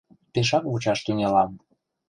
[0.33, 1.51] —Пешак вучаш тӱҥалам.